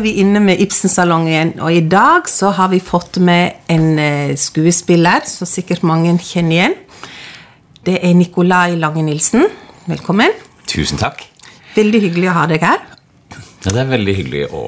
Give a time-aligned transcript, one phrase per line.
[0.00, 4.30] er vi inne med Ibsensalongen, og i dag så har vi fått med en eh,
[4.38, 6.76] skuespiller som sikkert mange kjenner igjen.
[7.84, 9.44] Det er Nikolai Lange Nilsen.
[9.90, 10.32] Velkommen.
[10.70, 11.26] Tusen takk.
[11.76, 12.80] Veldig hyggelig å ha deg her.
[13.60, 14.62] Ja, det er veldig hyggelig å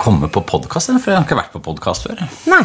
[0.00, 2.24] komme på podkast, for jeg har ikke vært på podkast før.
[2.48, 2.62] Nei.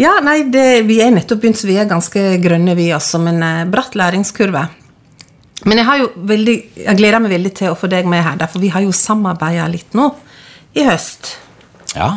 [0.00, 3.44] Ja, nei, det, vi er nettopp begynt, så vi er ganske grønne, vi også, men
[3.44, 4.64] eh, bratt læringskurve.
[5.68, 8.40] Men jeg har jo veldig, jeg gleder meg veldig til å få deg med her,
[8.48, 10.08] for vi har jo samarbeida litt nå
[10.74, 11.36] i høst.
[11.94, 12.12] Ja.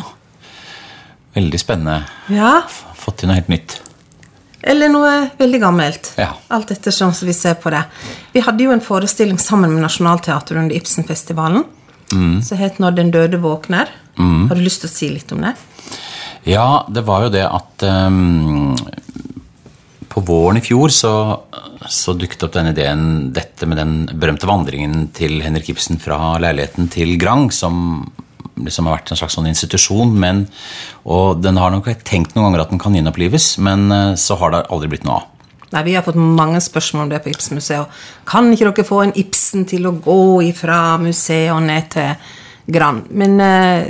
[1.34, 2.04] Veldig spennende.
[2.30, 2.62] Ja,
[3.04, 3.82] Fått til noe helt nytt.
[4.64, 6.14] Eller noe veldig gammelt.
[6.16, 6.30] Ja.
[6.56, 7.82] Alt ettersom som vi ser på det.
[8.32, 11.66] Vi hadde jo en forestilling sammen med Nationaltheatret under Ibsenfestivalen
[12.44, 13.88] som het 'Når den døde våkner'.
[14.18, 15.56] Har du lyst til å si litt om det?
[16.46, 18.76] Ja, det var jo det at um,
[20.10, 21.40] På våren i fjor så,
[21.90, 26.88] så dukket opp den ideen, dette med den berømte vandringen til Henrik Ibsen fra leiligheten
[26.88, 28.12] til Grang, som
[28.56, 30.14] liksom har vært en slags sånn institusjon.
[30.20, 30.46] Men,
[31.04, 34.54] og den har nok tenkt noen ganger at den kan gjenopplives, men eh, så har
[34.54, 35.30] det aldri blitt noe av.
[35.74, 38.02] Nei, Vi har fått mange spørsmål om det på Ibsenmuseet.
[38.30, 42.14] Kan ikke dere få en Ibsen til å gå ifra museet og ned til
[42.74, 43.10] Grand?
[43.10, 43.90] Men eh,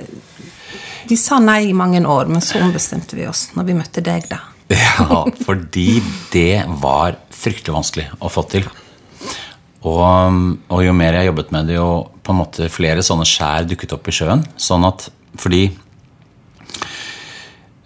[1.09, 4.29] de sa nei i mange år, men så ombestemte vi oss når vi møtte deg,
[4.31, 4.41] da.
[4.73, 5.99] Ja, fordi
[6.31, 8.65] det var fryktelig vanskelig å få til.
[9.83, 10.39] Og,
[10.71, 11.89] og jo mer jeg jobbet med det, jo
[12.23, 14.43] på en måte flere sånne skjær dukket opp i sjøen.
[14.59, 15.65] Sånn at, fordi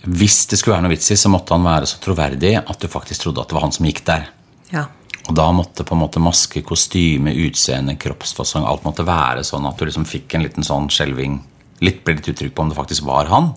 [0.07, 2.88] hvis det skulle være noe vits i, så måtte han være så troverdig at du
[2.91, 4.29] faktisk trodde at det var han som gikk der.
[4.71, 4.85] Ja.
[5.27, 9.79] Og da måtte på en måte maske, kostyme, utseende, kroppsfasong Alt måtte være sånn at
[9.79, 11.41] du liksom fikk en liten sånn skjelving.
[11.83, 13.51] Litt ble litt uttrykk på om det faktisk var han.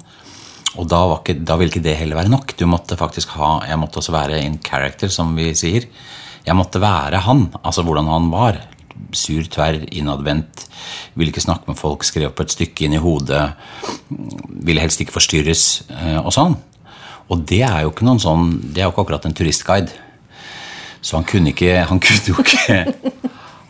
[0.79, 2.57] Og da, var ikke, da ville ikke det heller være nok.
[2.59, 5.87] Du måtte faktisk ha, Jeg måtte også være in character, som vi sier.
[6.47, 7.49] Jeg måtte være han.
[7.63, 8.59] Altså hvordan han var.
[9.17, 10.67] Sur, tverr, innadvendt.
[11.19, 13.43] Ville ikke snakke med folk, skrev opp et stykke inn i hodet.
[14.11, 16.57] Ville helst ikke forstyrres, eh, og sånn.
[17.31, 19.93] Og det er jo ikke noen sånn, det er jo ikke akkurat en turistguide.
[21.01, 23.15] Så han kunne ikke Han kunne jo ikke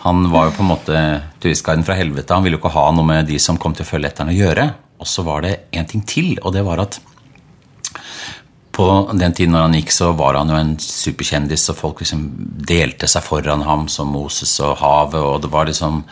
[0.02, 1.02] Han var jo på en måte
[1.42, 2.34] turistguiden fra helvete.
[2.34, 4.32] Han ville jo ikke ha noe med de som kom til å følge etter han
[4.32, 4.66] å gjøre.
[5.00, 6.98] Og så var det en ting til, og det var at
[8.70, 8.86] på
[9.19, 12.22] den tiden når han gikk, så var han jo en superkjendis, og folk liksom
[12.70, 16.04] delte seg foran ham som Moses og havet, og det var liksom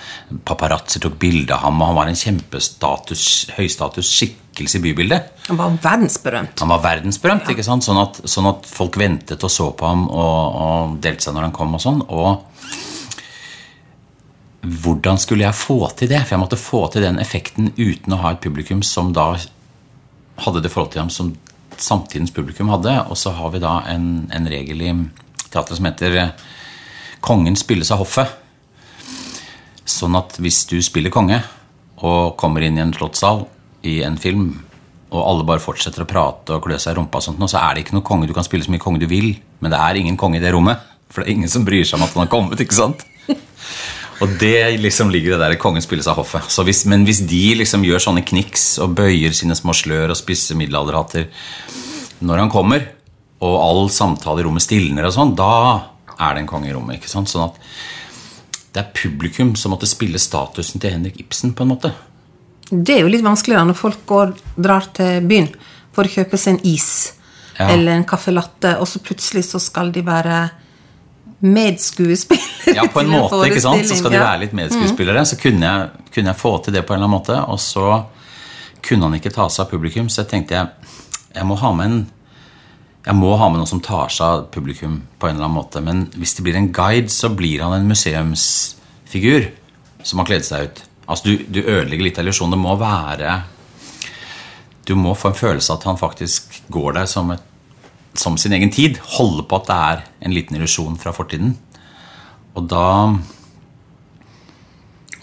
[0.49, 3.25] Paparazzi tok bilde av ham, og han var en kjempestatus,
[3.57, 5.31] høystatus skikkelse i bybildet.
[5.49, 6.59] Han var verdensberømt.
[6.65, 7.87] Han var verdensberømt, ikke sant?
[7.87, 11.49] Sånn at, sånn at folk ventet og så på ham og, og delte seg når
[11.49, 12.03] han kom og sånn.
[12.11, 12.43] Og
[14.67, 16.25] hvordan skulle jeg få til det?
[16.25, 19.37] For jeg måtte få til den effekten uten å ha et publikum som da
[20.43, 21.37] hadde det forholdet til ham som
[21.85, 22.95] samtidens publikum hadde.
[23.09, 24.93] Og så har vi da en, en regel i
[25.49, 26.47] teatret som heter eh,
[27.21, 28.37] 'Kongen spilles av hoffet'.
[29.89, 31.41] Sånn at hvis du spiller konge
[32.05, 33.47] og kommer inn i en slottssal
[33.89, 34.53] i en film,
[35.09, 37.75] og alle bare fortsetter å prate og klø seg i rumpa, og sånt, så er
[37.75, 38.29] det ikke noen konge.
[38.29, 40.53] Du kan spille så mye konge du vil, men det er ingen konge i det
[40.53, 40.85] rommet.
[41.09, 42.61] For det er ingen som bryr seg om at han har kommet.
[42.61, 43.07] ikke sant?
[44.25, 46.49] Og det liksom ligger det der kongen spilles av hoffet.
[46.51, 50.19] Så hvis, men hvis de liksom gjør sånne kniks og bøyer sine små slør og
[50.19, 51.29] spisser middelalderhatter
[52.27, 52.89] når han kommer,
[53.39, 55.53] og all samtale i rommet stilner og sånn, da
[56.19, 56.99] er det en konge i rommet.
[56.99, 57.31] ikke sant?
[57.31, 57.61] Sånn at
[58.75, 61.93] det er publikum som måtte spille statusen til Henrik Ibsen, på en måte.
[62.69, 65.47] Det er jo litt vanskeligere når folk går, drar til byen
[65.95, 67.13] for å kjøpe seg en is
[67.59, 67.71] Ja.
[67.71, 70.51] eller en caffè latte, og så plutselig så skal de være
[71.41, 73.87] medskuespillere Ja, på en måte, ikke sant?
[73.87, 75.25] Så skal de være litt medskuespillere.
[75.29, 77.39] Så kunne jeg, kunne jeg få til det på en eller annen måte.
[77.53, 78.05] Og så
[78.85, 80.95] kunne han ikke ta seg av publikum, så jeg tenkte jeg
[81.39, 81.99] jeg må ha med en
[83.09, 85.81] jeg må ha med noen som tar seg av publikum på en eller annen måte.
[85.81, 89.47] Men hvis det blir en guide, så blir han en museumsfigur
[90.05, 90.83] som har kledd seg ut.
[91.07, 92.53] Altså, Du, du ødelegger litt av illusjonen.
[92.57, 93.39] Det må være
[94.85, 97.43] Du må få en følelse av at han faktisk går der som, et,
[98.19, 98.99] som sin egen tid.
[99.19, 101.57] holde på at det er en liten illusjon fra fortiden.
[102.57, 103.19] Og da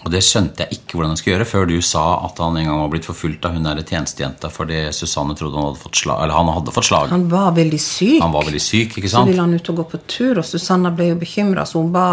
[0.06, 2.68] Og det skjønte jeg ikke hvordan jeg skulle gjøre før du sa at han en
[2.68, 6.22] gang var blitt forfulgt av hun der tjenestejenta fordi Susanne trodde han hadde fått slag.
[6.22, 7.10] Eller han hadde fått slag.
[7.10, 8.20] Han var veldig syk.
[8.22, 10.94] Han var veldig syk, ikke Så ville han ut og gå på tur, og Susanne
[10.94, 12.06] ble jo bekymra, så hun ba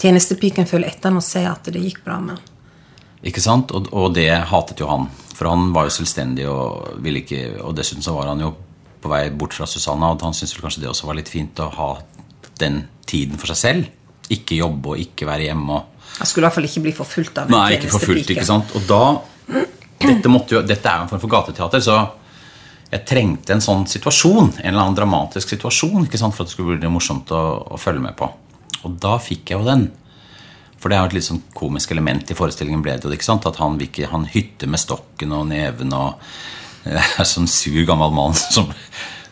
[0.00, 2.40] tjenestepiken følge etter han og se at det gikk bra med.
[3.26, 3.72] Ikke sant?
[3.76, 5.08] Og, og det hatet jo han.
[5.36, 8.54] For han var jo selvstendig og ville ikke Og dessuten så var han jo
[9.02, 11.62] på vei bort fra Susanna, og han syntes vel kanskje det også var litt fint
[11.62, 11.90] å ha
[12.60, 13.90] den tiden for seg selv.
[14.32, 17.38] Ikke jobbe og ikke være hjemme og Han skulle i hvert fall ikke bli forfulgt
[17.38, 18.70] av en Nei, ikke forfulgt, ikke sant?
[18.78, 19.02] Og da
[20.00, 21.98] dette, måtte jo, dette er jo en form for gateteater, så
[22.86, 24.52] jeg trengte en sånn situasjon.
[24.62, 26.36] En eller annen dramatisk situasjon ikke sant?
[26.36, 27.42] for at det skulle bli morsomt å,
[27.74, 28.28] å følge med på.
[28.86, 29.88] Og da fikk jeg jo den.
[30.80, 33.48] For det er jo et litt sånn komisk element i forestillingen ble det ikke sant?
[33.48, 33.78] At han,
[34.12, 36.22] han hytter med stokken og neven og
[36.86, 38.70] eh, er sånn sur gammel mann som,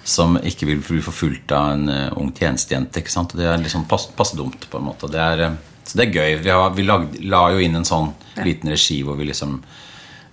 [0.05, 3.01] som ikke vil bli forfulgt av en uh, ung tjenestejente.
[3.01, 3.37] ikke sant?
[3.39, 5.11] Det er liksom pass, passe dumt, på en måte.
[5.13, 6.41] Det er, uh, så det er gøy.
[6.45, 8.13] Vi, har, vi lagde, la jo inn en sånn
[8.45, 9.61] liten regi hvor vi liksom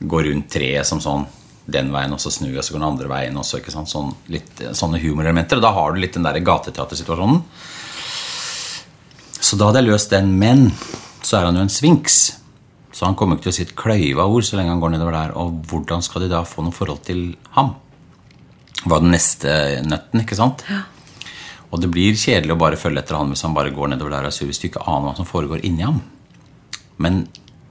[0.02, 1.28] går rundt treet som sånn
[1.72, 3.62] den veien, og så snur og så går den andre veien også.
[3.62, 3.92] ikke sant?
[3.92, 5.60] Sånn, litt, sånne humorelementer.
[5.60, 7.44] Og da har du litt den der gateteatersituasjonen.
[9.42, 10.70] Så da hadde jeg løst den, men
[11.26, 12.20] så er han jo en sfinks.
[12.92, 15.16] Så han kommer ikke til å si et kløyva ord så lenge han går nedover
[15.16, 15.36] der.
[15.40, 17.76] Og hvordan skal de da få noe forhold til ham?
[18.82, 19.54] Var den neste
[19.86, 20.66] nøtten, ikke sant?
[21.72, 24.28] Og det blir kjedelig å bare følge etter han hvis han bare går nedover der
[24.28, 26.02] og sur hvis du ikke aner hva som foregår inni ham.
[27.02, 27.24] Men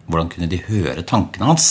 [0.09, 1.69] hvordan kunne de høre tankene hans?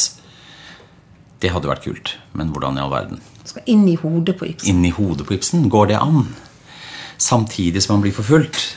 [1.41, 2.13] Det hadde vært kult.
[2.37, 3.23] Men hvordan i all verden?
[3.47, 4.83] Skal inn i hodet på Ibsen.
[4.85, 5.65] i hodet på Ibsen?
[5.73, 6.27] Går det an?
[7.17, 8.75] Samtidig som han blir forfulgt?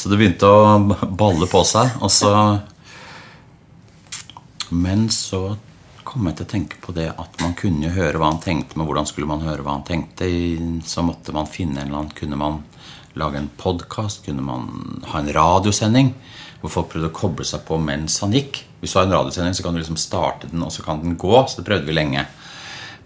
[0.00, 1.98] Så det begynte å balle på seg.
[2.00, 2.32] Og så
[4.70, 5.58] Men så
[6.06, 8.86] kom jeg til å tenke på det at man kunne høre hva han tenkte, men
[8.86, 10.26] hvordan skulle man høre hva han tenkte?
[10.86, 12.62] Så måtte man finne en eller annen Kunne man
[13.18, 14.24] lage en podkast?
[14.24, 16.14] Kunne man ha en radiosending?
[16.62, 18.62] Hvor folk prøvde å koble seg på mens han gikk.
[18.80, 21.18] Hvis du har en radiosending, så kan du liksom starte den, og så kan den
[21.20, 21.34] gå.
[21.44, 22.24] Så det prøvde vi lenge.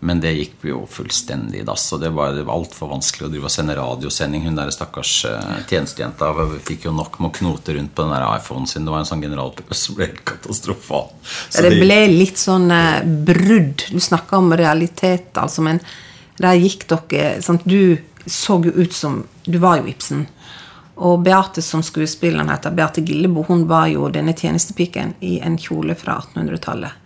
[0.00, 1.87] Men det gikk jo fullstendig i dass.
[1.96, 4.44] Og det var, det var altfor vanskelig å drive og sende radiosending.
[4.44, 6.32] Hun der stakkars uh, tjenestejenta
[6.67, 8.85] fikk jo nok med å knote rundt på den der iPhonen sin.
[8.85, 11.08] Det var en sånn generalprøve som ble helt katastrofal.
[11.49, 13.87] Så Ja, det ble litt sånn eh, brudd.
[13.88, 15.81] Du snakka om realitet, altså, men
[16.41, 17.64] der gikk dere sant?
[17.64, 17.96] Du
[18.26, 20.26] så jo ut som Du var jo Ibsen.
[20.94, 25.96] Og Beate som skuespilleren heter, Beate Gillebo, hun var jo denne tjenestepiken i en kjole
[25.99, 27.02] fra 1800-tallet.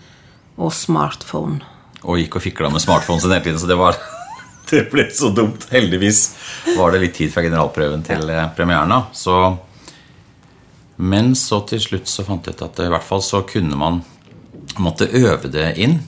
[0.58, 1.62] Og smartphone.
[2.02, 3.60] Og gikk og fikla med smartphonen sin hele tiden.
[3.60, 3.98] Så det var
[4.70, 5.64] Det ble så dumt.
[5.72, 6.36] Heldigvis
[6.76, 8.92] var det litt tid fra generalprøven til eh, premieren.
[9.16, 9.56] Så
[10.96, 14.02] Men så til slutt så fant jeg ut at i hvert fall så kunne man
[14.82, 16.00] måtte øve det inn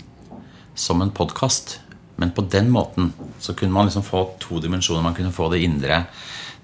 [0.75, 1.79] som en podkast.
[2.21, 5.03] Men på den måten så kunne man liksom få to dimensjoner.
[5.03, 6.05] Man kunne få det indre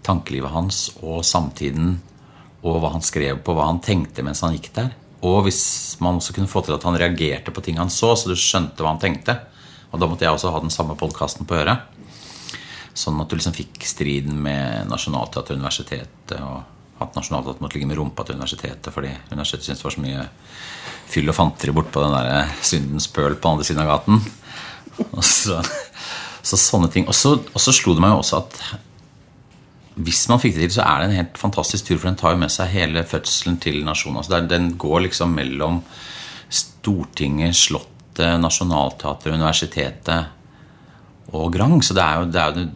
[0.05, 1.97] tankelivet hans og samtiden
[2.67, 4.91] og hva han skrev på, hva han tenkte mens han gikk der.
[5.27, 8.31] Og hvis man også kunne få til at han reagerte på ting han så, så
[8.31, 9.39] du skjønte hva han tenkte.
[9.91, 11.93] Og da måtte jeg også ha den samme podkasten på øret.
[12.97, 16.37] Sånn at du liksom fikk striden med Nationaltheatret og universitetet.
[16.39, 20.05] Og at Nationaltheatret måtte ligge med rumpa til universitetet fordi universitetet syntes det var så
[20.05, 20.23] mye
[21.07, 24.23] fyll og fanteri bortpå den der syndens pøl på den andre siden av gaten.
[25.11, 25.61] Og så,
[26.47, 27.07] så sånne ting.
[27.11, 28.61] Og så, og så slo det meg jo også at
[29.97, 32.35] hvis man fikk det til, så er det en helt fantastisk tur, for den tar
[32.35, 34.19] jo med seg hele fødselen til nasjonen.
[34.21, 35.81] Altså den går liksom mellom
[36.53, 41.81] Stortinget, Slottet, Nationaltheatret, universitetet og Grang.
[41.85, 42.67] Så det er jo, det er jo,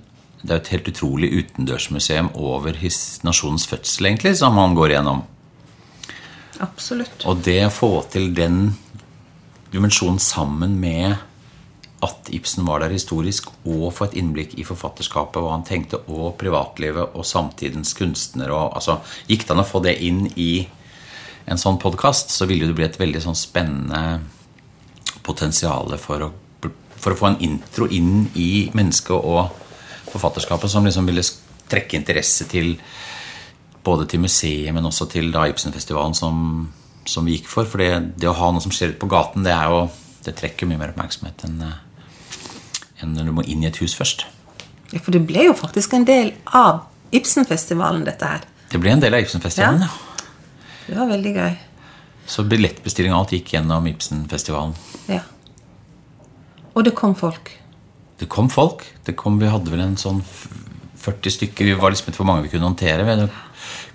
[0.41, 4.95] det er jo et helt utrolig utendørsmuseum over his, nasjonens fødsel, egentlig, som han går
[4.95, 5.21] igjennom.
[6.61, 7.25] Absolutt.
[7.29, 8.73] Og det å få til den
[9.73, 11.17] dimensjonen sammen med
[12.01, 16.39] at Ibsen var der historisk, og få et innblikk i forfatterskapet, hva han tenkte, og
[16.41, 20.67] privatlivet og samtidens kunstnere og, altså, Gikk det an å få det inn i
[21.51, 24.21] en sånn podkast, så ville det bli et veldig sånn spennende
[25.27, 26.31] potensial for å,
[26.97, 29.51] for å få en intro inn i mennesket og
[30.11, 31.25] forfatterskapet som liksom ville
[31.71, 32.75] trekke interesse til
[33.85, 36.65] både til museet, men også til da Ibsenfestivalen som,
[37.09, 37.69] som vi gikk for.
[37.69, 39.87] For det, det å ha noe som skjer ute på gaten, det, er jo,
[40.27, 41.63] det trekker mye mer oppmerksomhet enn
[43.03, 44.27] enn når du må inn i et hus først.
[44.91, 48.47] Ja, for det ble jo faktisk en del av Ibsenfestivalen, dette her.
[48.71, 49.91] Det ble en del av Ibsenfestivalen, ja.
[50.87, 51.53] Det var veldig gøy.
[52.31, 54.75] Så billettbestilling og alt gikk gjennom Ibsenfestivalen.
[55.11, 55.23] Ja.
[56.75, 57.53] Og det kom folk.
[58.21, 58.85] Det kom folk.
[59.07, 60.21] Det kom, vi hadde vel en sånn
[61.01, 61.67] 40 stykker.
[61.67, 63.07] Vi var liksom ikke hvor mange vi kunne håndtere.
[63.07, 63.31] Det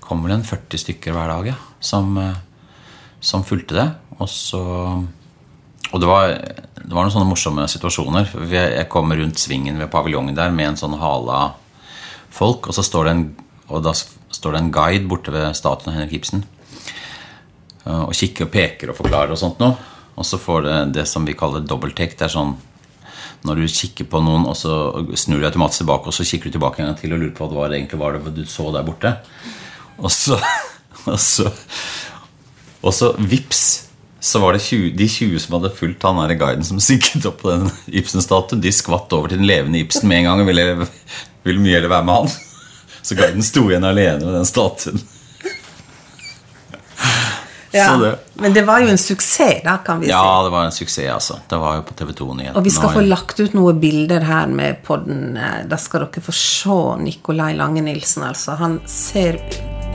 [0.04, 2.18] kom vel en 40 stykker hver dag ja, som,
[3.24, 3.88] som fulgte det.
[4.18, 4.64] Og så
[5.94, 6.34] Og det var,
[6.82, 8.32] det var noen sånne morsomme situasjoner.
[8.52, 11.56] Jeg kommer rundt svingen ved paviljongen der med en sånn hale av
[12.36, 13.26] folk, og så står det en,
[13.86, 16.44] da står det en guide borte ved statuen av Henrik Ibsen
[17.86, 19.76] og kikker og peker og forklarer og sånt noe.
[20.16, 22.18] Og så får det det som vi kaller dobbelttake.
[22.18, 22.56] Det er sånn
[23.46, 24.74] når du kikker på noen, og så
[25.20, 27.50] snur du automatisk tilbake, og så kikker du tilbake en gang til og lurer på
[27.52, 29.12] hva det egentlig var det du så der borte.
[30.02, 30.40] Og så
[31.06, 31.52] Og så,
[32.82, 33.85] og så vips,
[34.26, 37.44] så var det 20, de 20 som hadde fulgt han der guiden som sikret opp
[37.44, 40.88] på den Ibsen-statuen, de skvatt over til den levende Ibsen med en gang og ville,
[41.46, 42.32] ville mye heller være med han.
[43.06, 45.04] Så guiden sto igjen alene med den statuen.
[47.76, 47.98] Ja.
[48.00, 50.12] Det, Men det var jo en suksess, da, kan vi si.
[50.14, 51.36] ja, det var en suksess, altså.
[51.50, 52.54] Det var jo på TV 2-nyhetene.
[52.56, 55.36] Og vi skal få lagt ut noen bilder her med podden.
[55.68, 58.56] Da skal dere få se Nikolai Lange Nilsen, altså.
[58.64, 59.42] Han ser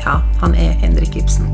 [0.05, 1.49] ja, han er Henrik Ibsen.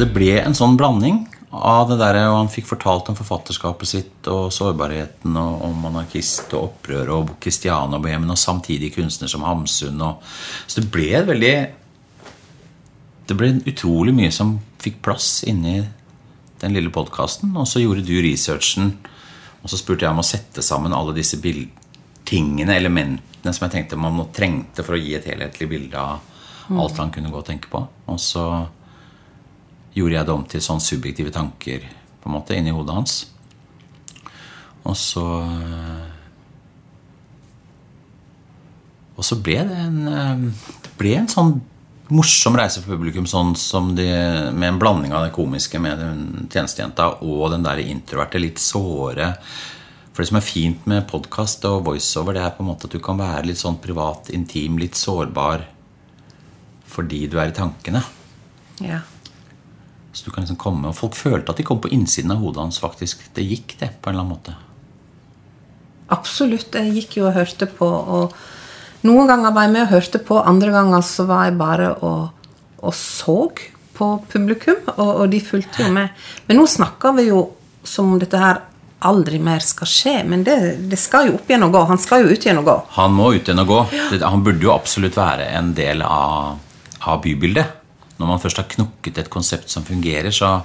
[0.00, 3.90] Så det ble en sånn blanding av det der, og Han fikk fortalt om forfatterskapet
[3.90, 10.00] sitt og sårbarheten og om anarkist og opprør og Kristiania-bohemen og samtidig kunstner som Hamsun.
[10.00, 10.24] Og,
[10.64, 11.52] så det ble et veldig
[13.28, 15.84] Det ble utrolig mye som fikk plass inni
[16.64, 17.52] den lille podkasten.
[17.52, 18.96] Og så gjorde du researchen,
[19.60, 24.00] og så spurte jeg om å sette sammen alle disse tingene, elementene, som jeg tenkte
[24.00, 26.24] man trengte for å gi et helhetlig bilde av
[26.72, 27.84] alt han kunne gå og tenke på.
[28.08, 28.48] Og så
[30.00, 31.84] gjorde jeg det om til sånn subjektive tanker
[32.20, 33.18] på en måte inni hodet hans.
[34.88, 35.26] Og så
[39.20, 39.98] Og så ble det en,
[40.80, 41.58] det ble en sånn
[42.10, 44.06] morsom reise for publikum sånn som de,
[44.56, 49.34] med en blanding av det komiske med den tjenestejenta og den der introverte, litt såre.
[50.10, 52.96] For det som er fint med podkast og voiceover, det er på en måte at
[52.96, 55.68] du kan være litt sånn privat, intim, litt sårbar
[56.90, 58.00] fordi du er i tankene.
[58.82, 59.04] Ja.
[60.12, 62.62] Så du kan liksom komme, Og folk følte at de kom på innsiden av hodet
[62.64, 62.78] hans.
[62.78, 63.22] faktisk.
[63.34, 64.56] Det gikk, det, på en eller annen måte.
[66.10, 66.74] Absolutt.
[66.74, 67.86] Jeg gikk jo og hørte på.
[67.86, 68.34] og
[69.06, 72.50] Noen ganger var jeg med og hørte på, andre ganger så var jeg bare og,
[72.82, 73.48] og så
[73.94, 74.82] på publikum.
[74.96, 76.10] Og, og, de fulgte jo med.
[76.46, 77.46] Men nå snakker vi jo
[77.84, 78.60] som om dette her
[79.06, 80.16] aldri mer skal skje.
[80.26, 80.58] Men det,
[80.90, 81.84] det, skal jo opp igjen og gå.
[81.94, 82.78] Han skal jo ut igjen og gå.
[82.98, 83.82] Han må ut igjen og gå.
[84.26, 86.58] Han burde jo absolutt være en del av,
[87.06, 87.79] av bybildet
[88.20, 90.58] når man først har knukket et konsept som fungerer, så,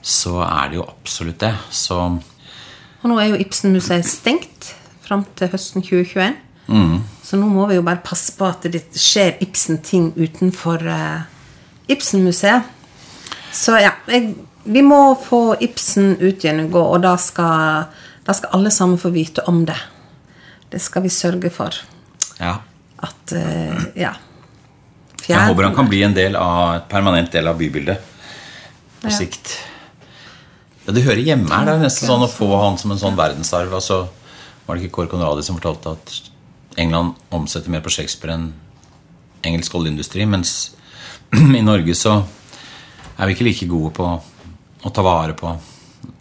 [0.00, 1.52] så er det jo absolutt det.
[1.70, 4.72] Så Og nå er jo Ibsen-museet stengt
[5.04, 6.38] fram til høsten 2021.
[6.72, 7.02] Mm.
[7.20, 11.26] Så nå må vi jo bare passe på at det skjer Ibsen-ting utenfor uh,
[11.92, 12.72] Ibsen-museet.
[13.54, 14.32] Så ja, jeg,
[14.64, 17.90] vi må få Ibsen ut igjen og gå, og da skal,
[18.24, 19.76] da skal alle sammen få vite om det.
[20.72, 21.76] Det skal vi sørge for.
[22.40, 22.56] Ja.
[23.04, 24.16] At uh, Ja.
[25.24, 25.38] Fjern.
[25.40, 28.10] Jeg håper han kan bli en del av, permanent del av bybildet
[29.00, 29.16] på ja.
[29.16, 29.54] sikt.
[30.84, 31.64] Ja, Det hører hjemme her.
[31.64, 33.72] Det er nesten sånn å få han som en sånn verdensarv.
[33.72, 34.02] Altså,
[34.66, 36.14] var det ikke Kåre Conradi som fortalte at
[36.80, 38.50] England omsetter mer på Shakespeare enn
[39.44, 40.28] engelsk oljeindustri?
[40.28, 40.74] Mens
[41.60, 42.18] i Norge så
[43.16, 44.10] er vi ikke like gode på
[44.84, 45.54] å ta vare på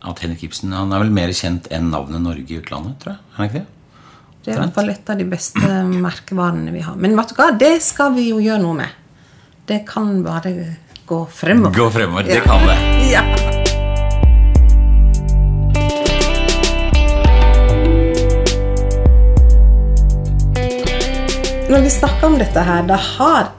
[0.03, 3.23] at Henrik Ibsen Han er vel mer kjent enn navnet Norge i utlandet, tror jeg.
[3.33, 3.82] Er han ikke det?
[4.43, 6.97] Det er i hvert fall et av de beste merkevarene vi har.
[6.99, 8.97] Men vet du hva, det skal vi jo gjøre noe med.
[9.63, 10.51] Det kan bare
[11.07, 11.77] gå fremover.
[11.77, 12.43] Gå fremover, det ja.
[12.43, 12.75] kan det.
[13.07, 13.23] Ja.
[21.71, 23.49] Når vi snakker om dette her, da har,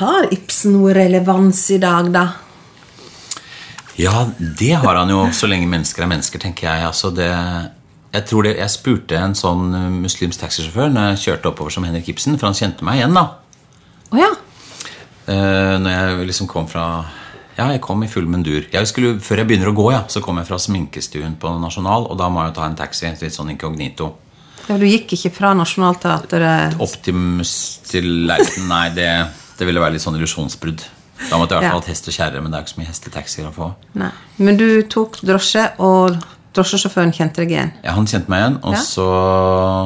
[0.00, 2.26] har Ibsen noe relevans i dag, da?
[4.00, 6.88] Ja, det har han jo så lenge mennesker er mennesker, tenker jeg.
[6.88, 7.28] Altså det
[8.14, 11.86] jeg tror det, jeg spurte en sånn eh, muslimsk taxisjåfør når jeg kjørte oppover som
[11.86, 13.16] Henrik Ibsen, for han kjente meg igjen.
[13.16, 13.26] da.
[14.12, 14.30] Oh, ja.
[15.24, 17.06] Uh, når jeg liksom kom fra
[17.54, 18.66] Ja, jeg kom i full mundur.
[18.72, 22.08] Jeg skulle, før jeg begynner å gå, ja, så kom jeg fra sminkestuen på Nasjonal,
[22.10, 23.06] og da må jeg jo ta en taxi.
[23.20, 24.10] Litt sånn inkognito.
[24.66, 27.54] Ja, Du gikk ikke fra Nationaltheatret Optimus
[27.86, 28.66] til Leiten?
[28.70, 29.08] Nei, det,
[29.58, 30.82] det, ville være litt sånn illusjonsbrudd.
[31.28, 32.80] Da måtte jeg i hvert fall hatt hest og kjerre, men det er ikke så
[32.80, 33.70] mye hestetaxier å få.
[34.02, 34.10] Nei.
[34.42, 36.18] Men du tok drosje og
[36.54, 37.72] Drosjesjåføren kjente deg igjen?
[37.82, 38.60] Ja, han kjente meg igjen.
[38.62, 38.82] Og ja.
[38.84, 39.08] så,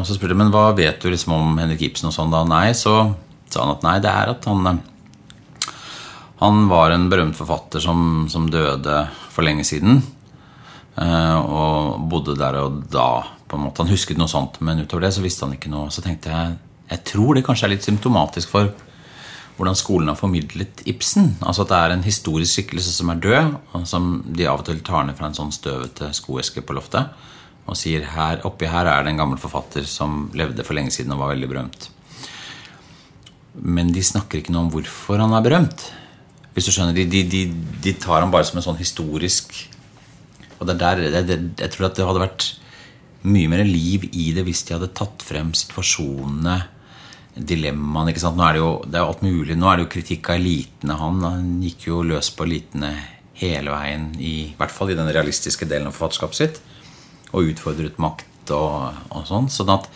[0.05, 2.11] så, spurte jeg men hva vet du liksom om Henrik Ibsen.
[2.11, 2.45] og sånn da?
[2.49, 2.99] Nei, så
[3.49, 4.83] sa han at nei, det er at han
[6.39, 9.01] Han var en berømt forfatter som, som døde
[9.33, 10.03] for lenge siden.
[10.99, 13.25] Eh, og bodde der og da.
[13.49, 13.83] på en måte.
[13.83, 15.91] Han husket noe sånt, men utover det så visste han ikke noe.
[15.91, 16.57] Så tenkte jeg
[16.89, 18.71] jeg tror det kanskje er litt symptomatisk for
[19.59, 21.33] hvordan skolen har formidlet Ibsen.
[21.43, 24.69] Altså at det er en historisk skikkelse som er død, og som de av og
[24.69, 27.27] til tar ned fra en sånn støvete skoeske på loftet
[27.69, 31.13] og sier her, oppi her er det en gammel forfatter som levde for lenge siden
[31.13, 31.89] og var veldig berømt.
[33.61, 35.91] Men de snakker ikke noe om hvorfor han er berømt.
[36.55, 37.43] Hvis du skjønner, De, de,
[37.85, 39.53] de, tar ham bare som en sånn historisk
[40.59, 42.47] Og det der, det, det, Jeg tror at det hadde vært
[43.29, 46.57] mye mer liv i det hvis de hadde tatt frem situasjonene
[47.39, 48.13] dilemmaene.
[48.13, 48.39] ikke sant?
[48.39, 49.57] Nå er det jo det er alt mulig.
[49.57, 50.99] Nå er det jo kritikk av elitene.
[51.01, 52.93] Han, han gikk jo løs på elitene
[53.39, 56.63] hele veien, i, i hvert fall i den realistiske delen av forfatterskapet sitt.
[57.31, 59.51] Og utfordret makt og, og sånn.
[59.53, 59.91] sånn at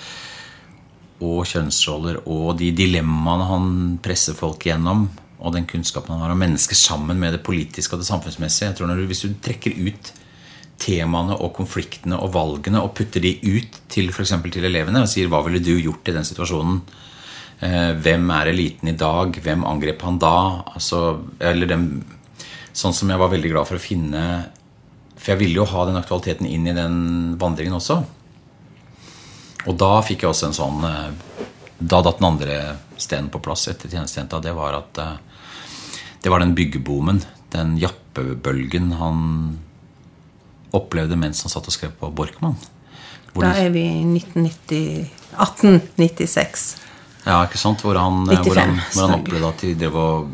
[1.23, 3.69] og kjønnsroller og de dilemmaene han
[4.03, 5.05] presser folk gjennom,
[5.43, 8.69] og den kunnskapen han har om mennesker sammen med det politiske og det samfunnsmessige.
[8.69, 10.13] jeg tror når du, Hvis du trekker ut
[10.83, 14.35] temaene og konfliktene og valgene og putter de ut til f.eks.
[14.51, 16.81] til elevene og sier 'hva ville du gjort i den situasjonen',
[17.63, 19.37] hvem er eliten i dag?
[19.45, 20.65] Hvem angrep han da?
[20.75, 21.85] Altså, eller den,
[22.75, 24.23] sånn som jeg var veldig glad for å finne
[25.15, 26.97] For jeg ville jo ha den aktualiteten inn i den
[27.39, 28.01] vandringen også.
[29.71, 31.45] Og da fikk jeg også en sånn eh,
[31.79, 32.59] Da datt den andre
[32.99, 34.43] stenen på plass etter tjenestejenta.
[34.43, 35.17] Det var at eh,
[36.23, 37.19] det var den byggeboomen,
[37.51, 39.25] den jappebølgen han
[40.73, 42.55] opplevde mens han satt og skrev på Borkmann.
[43.35, 46.69] Da er vi i 1990, 1896.
[47.23, 47.85] Ja, ikke sant?
[47.85, 50.33] Hvor han, 95, hvor han, hvor han opplevde at de drev og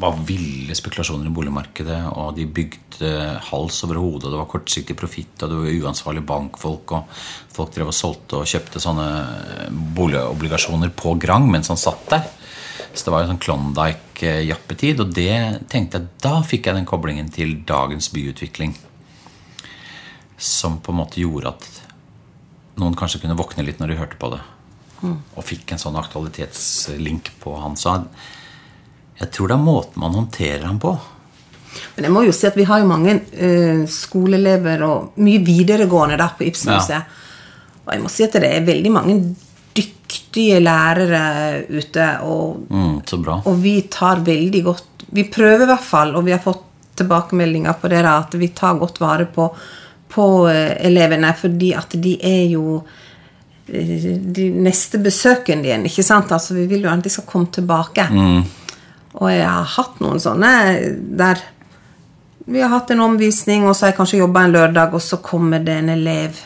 [0.00, 3.10] var ville spekulasjoner i boligmarkedet, og de bygde
[3.48, 7.20] hals over hodet, og det var kortsiktig profitt, og det var uansvarlige bankfolk, og
[7.54, 9.06] folk drev og solgte og kjøpte sånne
[9.96, 12.26] boligobligasjoner på Grang mens han satt der.
[12.94, 15.30] Så det var jo sånn Klondyke-jappetid, og det
[15.70, 18.76] tenkte jeg Da fikk jeg den koblingen til dagens byutvikling.
[20.38, 21.66] Som på en måte gjorde at
[22.78, 24.42] noen kanskje kunne våkne litt når de hørte på det.
[25.04, 25.18] Mm.
[25.36, 27.76] Og fikk en sånn aktualitetslink på han.
[27.76, 27.98] Så
[29.20, 30.94] jeg tror det er måten man håndterer ham på.
[31.94, 36.18] Men jeg må jo si at vi har jo mange uh, skoleelever og mye videregående
[36.20, 37.02] der på Ibsenhuset.
[37.02, 37.80] Ja.
[37.84, 39.16] Og jeg må si at det er veldig mange
[39.76, 41.22] dyktige lærere
[41.68, 42.08] ute.
[42.26, 43.40] Og, mm, så bra.
[43.44, 46.62] og vi tar veldig godt Vi prøver i hvert fall, og vi har fått
[46.98, 49.44] tilbakemeldinger på det, at vi tar godt vare på,
[50.10, 51.30] på uh, elevene.
[51.38, 52.80] Fordi at de er jo
[53.66, 55.86] de neste besøkene igjen.
[55.88, 56.32] ikke sant?
[56.32, 58.04] Altså, Vi vil jo at de skal komme tilbake.
[58.10, 58.44] Mm.
[59.14, 60.54] Og jeg har hatt noen sånne
[61.16, 61.40] der
[62.46, 65.16] vi har hatt en omvisning, og så har jeg kanskje jobba en lørdag, og så
[65.24, 66.42] kommer det en elev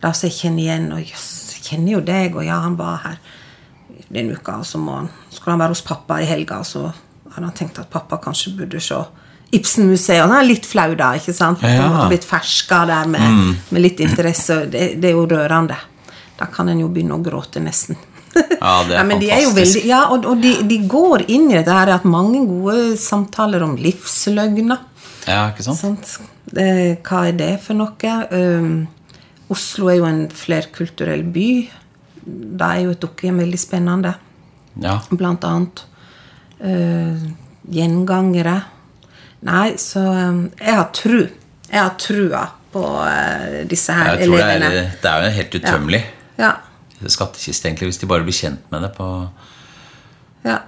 [0.00, 0.84] der som jeg kjenner igjen.
[0.94, 3.16] Og jøss, jeg kjenner jo deg, og ja, han var her
[4.10, 6.84] den uka, og så må han, skulle han være hos pappa i helga, og så
[6.86, 9.00] hadde han tenkt at pappa kanskje burde se
[9.50, 10.22] Ibsen-museet.
[10.22, 11.62] Han er litt flau da, ikke sant?
[11.66, 11.82] Ja.
[11.82, 13.48] Han har blitt ferska der med, mm.
[13.74, 14.60] med, litt interesse.
[14.70, 15.74] Det, det er jo rørende.
[16.40, 17.98] Da kan en jo begynne å gråte, nesten.
[18.32, 19.26] Ja, det er ja, men fantastisk.
[19.26, 22.06] De er jo veldig, ja, og, og de, de, går inn i dette her at
[22.08, 24.86] mange gode samtaler om livsløgner.
[25.26, 25.82] Ja, ikke sant?
[25.82, 26.30] sant?
[26.50, 26.70] Det,
[27.06, 28.14] hva er det for noe?
[28.32, 28.88] Um,
[29.52, 31.50] Oslo er jo en flerkulturell by.
[32.24, 34.14] Da er jo et dukkehjem veldig spennende.
[34.80, 34.96] Ja.
[35.10, 35.84] Blant annet.
[36.60, 37.20] Uh,
[37.70, 38.56] gjengangere.
[39.48, 41.20] Nei, så um, Jeg har tru.
[41.70, 44.70] Jeg har trua på uh, disse her elevene.
[44.70, 46.02] Det er, det er jo helt utømmelig.
[46.06, 46.16] Ja.
[47.08, 49.06] Skattkiste, egentlig, hvis de bare blir kjent med det på
[50.44, 50.58] ja.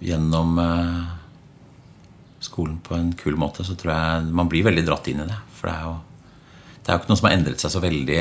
[0.00, 1.00] Gjennom eh,
[2.42, 5.38] skolen på en kul måte, så tror jeg man blir veldig dratt inn i det.
[5.58, 5.96] For det er jo,
[6.80, 8.20] det er jo ikke noe som har endret seg så veldig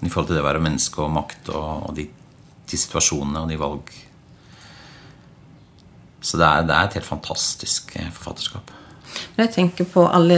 [0.00, 2.06] i forhold til det å være menneske og makt og, og de,
[2.64, 3.94] de, situasjonene og de valg.
[6.20, 8.76] Så det er, det er et helt fantastisk eh, forfatterskap.
[9.36, 10.36] Når jeg tenker på alle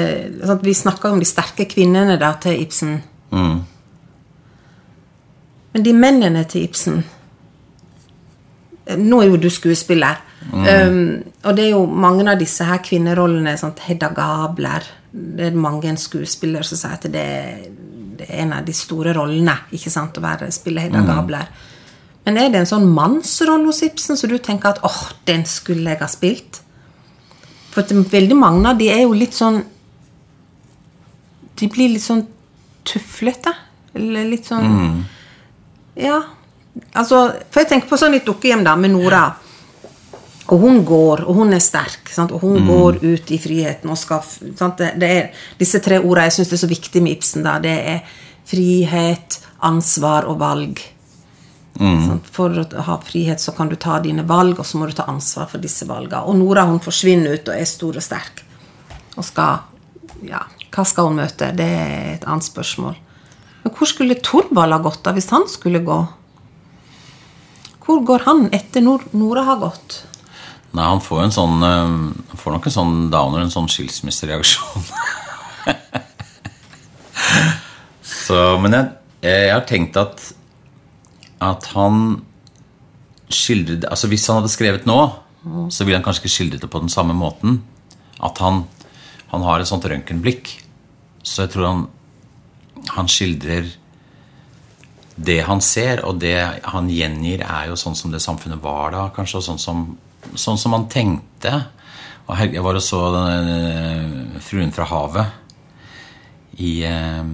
[0.64, 2.94] Vi snakker om de sterke kvinnene da, til Ibsen.
[3.32, 3.58] Mm.
[5.72, 7.02] Men de mennene til Ibsen
[8.98, 10.18] Nå er jo du skuespiller.
[10.50, 10.64] Mm.
[10.66, 13.54] Um, og det er jo mange av disse her kvinnerollene.
[13.56, 17.28] Sånn, Hedda Gabler Det er mange skuespillere som sier at det,
[18.18, 21.08] det, er en av de store rollene ikke sant, å være, spille Hedda mm.
[21.12, 21.54] Gabler.
[22.26, 25.46] Men er det en sånn mannsrolle hos Ibsen så du tenker at åh, oh, den
[25.48, 26.60] skulle jeg ha spilt?
[27.72, 29.62] For veldig mange av de er jo litt sånn
[31.56, 32.26] De blir litt sånn
[32.84, 33.54] tuflete.
[33.94, 35.02] Eller litt sånn mm
[35.94, 36.22] ja.
[36.96, 39.26] Altså, for jeg tenker på sånn et dukkehjem da, med Nora.
[40.52, 42.10] Og hun går, og hun er sterk.
[42.12, 42.32] Sant?
[42.34, 42.70] Og hun mm.
[42.70, 44.24] går ut i friheten og skal
[44.78, 47.44] det, det, er disse tre ordene jeg syns er så viktig med Ibsen.
[47.46, 48.16] da, Det er
[48.48, 50.82] frihet, ansvar og valg.
[51.80, 52.18] Mm.
[52.28, 55.06] For å ha frihet så kan du ta dine valg, og så må du ta
[55.08, 56.24] ansvar for disse valgene.
[56.28, 58.42] Og Nora hun forsvinner ut og er stor og sterk.
[59.16, 59.68] Og skal
[60.22, 61.48] Ja, hva skal hun møte?
[61.56, 62.94] Det er et annet spørsmål.
[63.62, 65.98] Men hvor skulle Torvald ha gått da, hvis han skulle gå?
[67.82, 70.02] Hvor går han etter Nor Nora har gått?
[70.72, 71.94] Nei, han får en sånn eh,
[72.30, 74.82] Han får nok en sånn downer, en sånn skilsmissereaksjon.
[78.12, 78.84] Så, men jeg,
[79.26, 80.16] jeg, har tenkt at
[81.42, 81.96] at han
[83.32, 84.98] skildret Altså Hvis han hadde skrevet nå,
[85.74, 87.50] så ville han kanskje ikke skildret det på den samme måten.
[88.22, 88.62] At han,
[89.32, 90.52] han har et sånt røntgenblikk.
[91.26, 91.80] Så jeg tror han
[92.88, 93.68] han skildrer
[95.16, 96.38] det han ser, og det
[96.72, 99.84] han gjengir, er jo sånn som det samfunnet var da, kanskje, og sånn som,
[100.34, 101.52] sånn som han tenkte.
[102.26, 107.24] Og jeg var og så denne eh, Fruen fra havet i eh,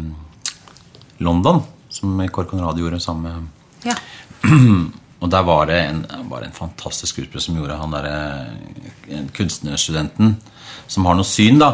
[1.25, 3.95] London, som Kåre Radio gjorde sammen med ja.
[5.23, 10.37] Og der var det en, var en fantastisk skuespiller som gjorde han derre kunstnerstudenten
[10.87, 11.73] som har noe syn da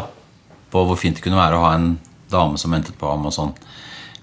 [0.73, 1.91] på hvor fint det kunne være å ha en
[2.35, 3.55] dame som ventet på ham, og sånn,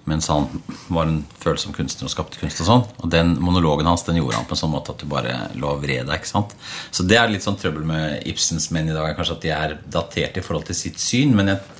[0.09, 0.47] mens han
[0.89, 2.61] var en følsom kunstner og skapte kunst.
[2.63, 5.09] Og sånn, og den monologen hans den gjorde han på en sånn måte at du
[5.09, 6.15] bare lå og vred deg.
[6.17, 6.55] ikke sant?
[6.89, 9.77] Så det er litt sånn trøbbel med Ibsens menn i dag, kanskje at de er
[9.93, 11.37] datert i forhold til sitt syn.
[11.37, 11.77] Men jeg,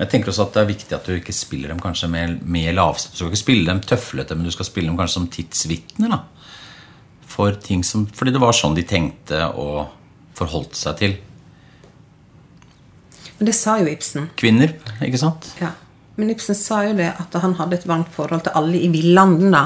[0.00, 2.74] Jeg tenker også at det er viktig at du ikke spiller dem kanskje med, med
[2.74, 3.12] lavstøt.
[3.12, 6.14] Du skal ikke spille dem tøflete, men du skal spille dem kanskje som tidsvitner.
[7.28, 9.92] For ting som, fordi det var sånn de tenkte og
[10.38, 11.14] forholdt seg til.
[13.42, 14.28] Men det sa jo Ibsen.
[14.38, 14.70] Kvinner,
[15.02, 15.48] ikke sant?
[15.58, 15.72] Ja.
[16.14, 19.56] Men Ibsen sa jo det at han hadde et varmt forhold til alle i Villanden.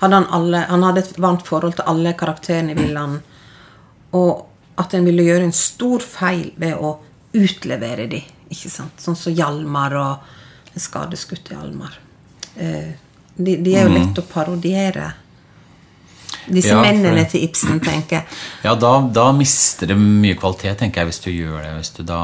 [0.00, 3.18] Hadde han, alle, han hadde et varmt forhold til alle karakterene i Villanden.
[4.16, 4.46] Og
[4.80, 6.94] at en ville gjøre en stor feil ved å
[7.36, 9.02] utlevere de, ikke sant?
[9.04, 11.98] Sånn som Hjalmar og en skadeskutt Hjalmar.
[12.56, 12.94] Eh,
[13.36, 15.10] de, de er jo lett å parodiere.
[16.46, 18.40] Disse Ja, mennene til Ibsen, tenker jeg.
[18.64, 21.74] Ja, da, da mister det mye kvalitet, tenker jeg, hvis du gjør det.
[21.82, 22.22] Hvis du da,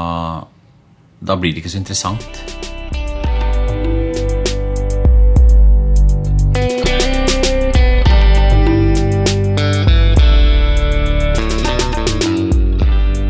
[1.21, 2.39] da blir det ikke så interessant.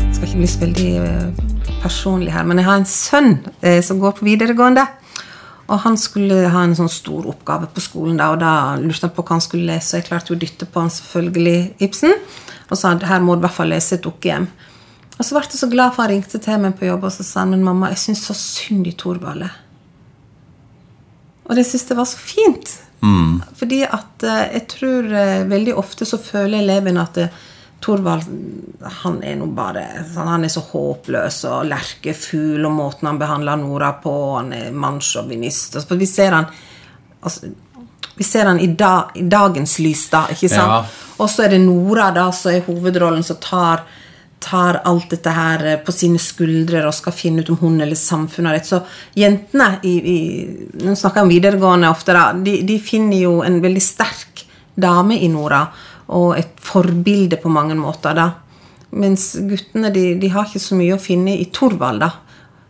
[0.08, 1.44] Jeg skal ikke bli så veldig eh,
[1.82, 4.86] personlig her, men jeg har en sønn eh, som går på videregående.
[5.68, 9.14] Og han skulle ha en sånn stor oppgave på skolen, da, og da lurte han
[9.14, 9.94] på hva han skulle lese.
[9.94, 12.16] Og jeg klarte jo å dytte på han selvfølgelig Ibsen,
[12.72, 14.48] og sa at her må du i hvert fall lese et dukkehjem.
[15.22, 17.22] Og så ble jeg så glad for han ringte til meg på jobb og så
[17.22, 19.44] sa han, men mamma, jeg syns så synd i Thorvald.
[21.46, 22.72] Og det syns jeg var så fint.
[23.58, 27.18] Fordi at eh, jeg tror eh, veldig ofte så føler eleven at
[27.82, 29.82] Torvald Thorvald han er nå bare
[30.14, 35.80] Han er så håpløs og lerkefugl, og måten han behandler Nora på, han er mannssjåvinist.
[35.86, 36.46] For vi ser han
[37.20, 37.50] altså,
[38.14, 40.26] vi ser han i, da, i dagens lys, da.
[40.30, 40.70] ikke sant?
[40.70, 41.10] Ja.
[41.18, 43.82] Og så er det Nora da, som er hovedrollen, som tar,
[44.42, 47.98] tar alt dette her eh, på sine skuldre og skal finne ut om hun eller
[47.98, 48.68] samfunnet har rett.
[48.68, 48.80] Så
[49.18, 50.18] jentene i, i
[50.82, 52.30] Nå snakker jeg om videregående ofte, da.
[52.34, 55.66] De, de finner jo en veldig sterk dame i Nora,
[56.12, 58.30] og et forbilde på mange måter, da.
[58.92, 62.10] Mens guttene de, de har ikke så mye å finne i Thorvald, da.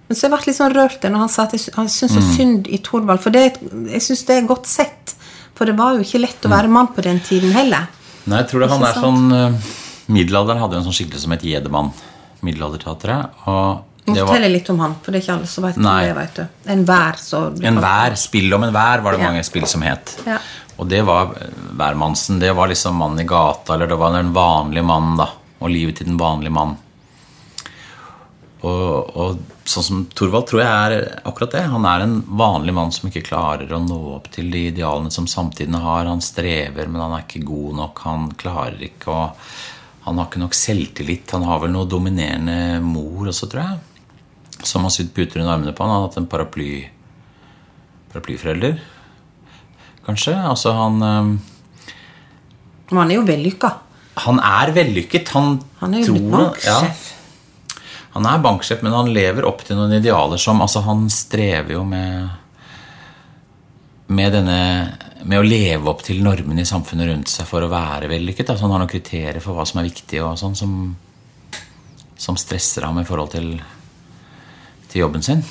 [0.07, 2.23] Men så har jeg vært litt sånn rørt når han sa at han syns så
[2.35, 3.23] synd i Thorvald.
[3.25, 3.47] For det,
[3.89, 5.15] jeg syns det er godt sett.
[5.57, 7.89] For det var jo ikke lett å være mann på den tiden heller.
[8.27, 9.71] Nei, jeg tror det han er sånn eh,
[10.09, 11.93] Middelalderen hadde en sånn skikkelse som het Gjedemann.
[12.43, 13.31] Middelalderteatret.
[13.47, 16.07] Og Må fortelle litt om han, for det er ikke alle som vet Nei.
[16.09, 16.15] det.
[16.17, 16.47] vet du.
[16.73, 19.31] En vær, En spill om en vær var det Ja.
[19.31, 20.17] mange spill som het.
[20.27, 20.39] Ja.
[20.79, 22.41] Og det var eh, hvermannsen.
[22.41, 25.29] Det var liksom mannen i gata, eller det var den vanlige mannen, da.
[25.61, 26.77] Og livet til den vanlige mann.
[28.63, 31.63] Og, og sånn som Thorvald tror jeg er akkurat det.
[31.73, 35.27] Han er en vanlig mann som ikke klarer å nå opp til de idealene som
[35.27, 36.07] samtiden har.
[36.07, 38.03] Han strever, men han er ikke god nok.
[38.07, 39.23] Han klarer ikke å
[40.05, 41.31] Han har ikke nok selvtillit.
[41.37, 43.79] Han har vel noe dominerende mor også, tror jeg.
[44.67, 45.93] Som har sydd puter under armene på han.
[45.95, 46.73] Han har hatt en paraply
[48.13, 48.81] paraplyforelder,
[50.05, 50.35] kanskje.
[50.37, 51.31] Altså, han eh,
[52.91, 53.71] Men han er jo vellykka.
[54.27, 55.31] Han er vellykket.
[55.33, 57.09] Han, Han er jo tror- banksjef.
[57.09, 57.79] Ja,
[58.13, 61.85] han er banksjef, men han lever opp til noen idealer som Altså, han strever jo
[61.89, 62.29] med
[64.11, 64.59] med denne
[65.23, 68.51] med å leve opp til normene i samfunnet rundt seg for å være vellykket.
[68.51, 70.73] Altså, han har noen kriterier for hva som er viktig, og sånn som,
[72.19, 73.53] som stresser ham i forhold til,
[74.91, 75.45] til jobben sin.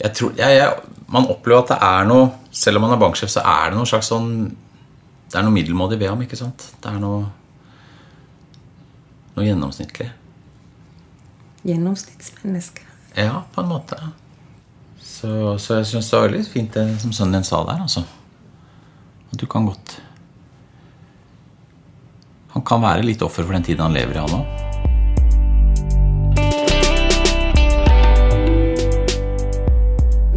[0.00, 3.30] Jeg tror, jeg, jeg, man opplever at det er noe Selv om man er banksjef,
[3.30, 4.30] så er det noe slags sånn
[5.28, 6.64] Det er noe middelmådig ved ham, ikke sant?
[6.80, 7.28] Det er noe
[9.36, 10.08] noe gjennomsnittlig.
[11.62, 12.82] Gjennomsnittsmenneske.
[13.14, 13.96] Ja, på en måte.
[15.20, 15.28] Så,
[15.60, 18.00] så jeg syns det var litt fint det som sønnen din sa der, altså.
[19.28, 19.98] At du kan godt
[22.54, 24.46] Han kan være litt offer for den tiden han lever i, han òg.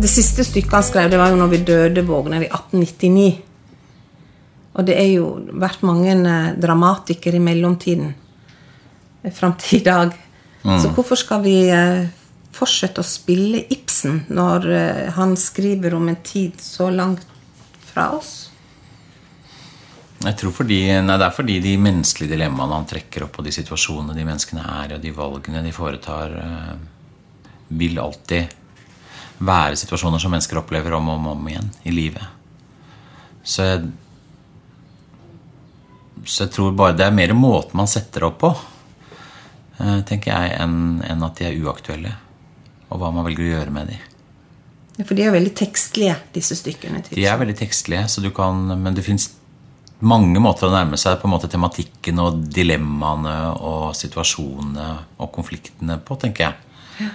[0.04, 3.42] Det siste stykket han skrev, det var jo 'Når vi døde', Vågner, i 1899.
[4.74, 8.14] Og det er jo vært mange eh, dramatikere i mellomtiden.
[9.32, 10.12] Fram til i dag.
[10.64, 12.08] Så hvorfor skal vi eh,
[12.54, 17.26] fortsette å spille Ibsen når eh, han skriver om en tid så langt
[17.90, 18.34] fra oss?
[20.24, 23.52] Jeg tror fordi, nei, Det er fordi de menneskelige dilemmaene han trekker opp, og de
[23.52, 28.54] situasjonene de menneskene er i, og de valgene de foretar, eh, vil alltid
[29.44, 32.24] være situasjoner som mennesker opplever om og om, om igjen i livet.
[33.44, 33.90] Så jeg,
[36.24, 38.54] så jeg tror bare det er mer måten man setter det opp på,
[39.80, 42.14] eh, tenker jeg, enn at de er uaktuelle.
[42.94, 44.00] Og hva man velger å gjøre med de.
[45.00, 47.02] Ja, For de er veldig tekstlige, disse stykkene.
[47.02, 49.32] til De er veldig tekstlige, så du kan, men det fins
[50.04, 55.98] mange måter å nærme seg på en måte tematikken og dilemmaene og situasjonene og konfliktene
[56.04, 57.10] på, tenker jeg.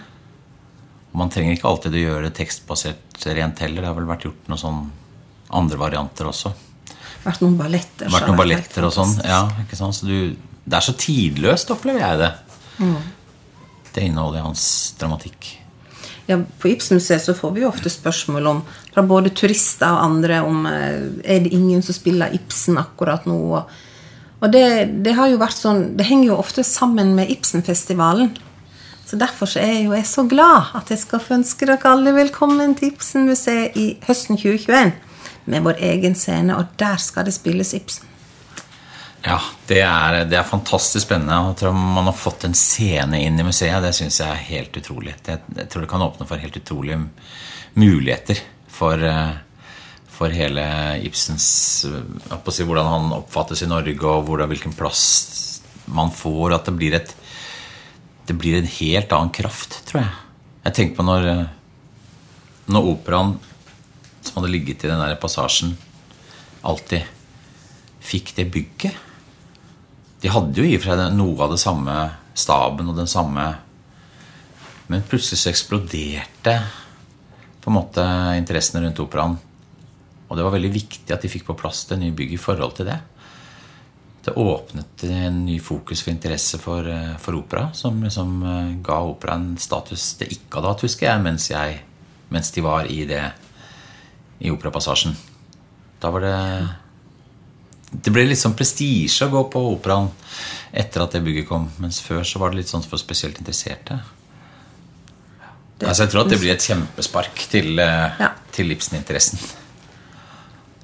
[1.08, 3.82] Og man trenger ikke alltid å gjøre det tekstbasert rent heller.
[3.84, 4.80] Det har vel vært gjort noen sånn
[5.58, 6.52] andre varianter også.
[7.24, 8.10] Vært noen balletter.
[8.12, 9.14] Vært noen balletter og sånn.
[9.26, 9.96] Ja, ikke sant?
[9.96, 12.32] Så du, det er så tidløst, opplever jeg det.
[13.94, 14.66] Det innholdet i hans
[15.00, 15.48] dramatikk.
[16.28, 18.58] Ja, På Ibsenmuseet så får vi jo ofte spørsmål om,
[18.92, 23.38] fra både turister og andre om eh, er det ingen som spiller Ibsen akkurat nå.
[23.56, 24.66] Og, det,
[25.06, 28.34] det, har jo vært sånn, det henger jo ofte sammen med Ibsenfestivalen.
[29.08, 32.12] Så Derfor så er jo jeg så glad at jeg skal få ønske dere alle
[32.12, 34.92] velkommen til Ibsenmuseet i høsten 2021
[35.48, 38.07] med vår egen scene, og der skal det spilles Ibsen.
[39.24, 41.34] Ja, det er, det er, fantastisk spennende.
[41.50, 43.82] Jeg tror man har fått en scene inn i museet.
[43.82, 45.16] Det syns jeg er helt utrolig.
[45.26, 47.00] Det, jeg tror det kan åpne for helt utrolige
[47.78, 48.38] muligheter
[48.70, 49.34] for, eh,
[50.14, 50.64] for hele
[51.02, 51.48] Ibsens
[51.82, 55.02] si, Hvordan han oppfattes i Norge, og hvordan, hvilken plass
[55.90, 56.54] man får.
[56.54, 57.12] At det blir, et,
[58.30, 60.14] det blir en helt annen kraft, tror jeg.
[60.68, 61.28] Jeg tenker på når,
[62.70, 63.34] når operaen
[64.22, 65.74] som hadde ligget i den der passasjen,
[66.62, 67.06] alltid
[68.04, 69.07] fikk det bygget
[70.22, 71.96] de hadde jo i og for seg noe av det samme
[72.38, 73.46] staben og den samme
[74.88, 76.54] Men plutselig så eksploderte
[77.60, 78.04] på en måte
[78.38, 79.34] interessene rundt operaen.
[80.28, 82.72] Og det var veldig viktig at de fikk på plass det nye bygget i forhold
[82.78, 82.96] til det.
[84.24, 89.58] Det åpnet en ny fokus for interesse for, eh, for opera, som liksom ga operaen
[89.60, 91.82] status det ikke hadde hatt, husker jeg, mens, jeg,
[92.32, 93.26] mens de var i det
[94.40, 95.16] i Operapassasjen.
[96.00, 96.36] Da var det
[97.90, 100.10] det ble litt sånn prestisje å gå på operaen
[100.76, 101.68] etter at det bygget kom.
[101.82, 104.00] Mens før så var det litt sånn for spesielt interesserte.
[105.78, 108.32] Det, altså Jeg tror at det blir et kjempespark til, eh, ja.
[108.52, 109.40] til Ibsen-interessen.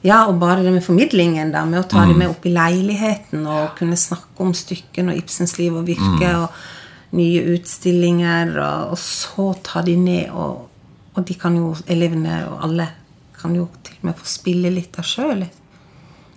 [0.05, 2.11] Ja, og bare det med formidlingen, da, med å ta mm.
[2.11, 6.29] det med opp i leiligheten og kunne snakke om stykken og Ibsens liv og virke
[6.29, 6.43] mm.
[6.43, 10.69] og nye utstillinger, og, og, så ta de ned, og,
[11.15, 12.89] og de kan jo, elevene og alle
[13.39, 15.47] kan jo til og med få spille litt av sjøl.